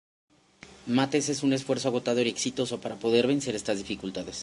[0.87, 4.39] Mates es un esfuerzo agotador y exitoso para poder vencer estas dificultades.